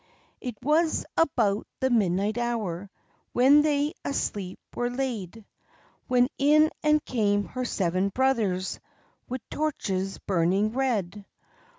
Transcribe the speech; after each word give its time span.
It 0.39 0.57
was 0.63 1.05
about 1.15 1.67
the 1.79 1.91
midnight 1.91 2.39
hour, 2.39 2.89
When 3.33 3.61
they 3.61 3.93
asleep 4.03 4.57
were 4.73 4.89
laid, 4.89 5.45
When 6.07 6.27
in 6.39 6.71
and 6.81 7.05
came 7.05 7.43
her 7.49 7.65
seven 7.65 8.09
brothers, 8.09 8.79
Wi' 9.29 9.37
torches 9.51 10.17
burning 10.17 10.71
red. 10.71 11.23